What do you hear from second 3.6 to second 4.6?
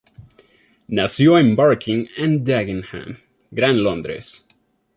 Londres.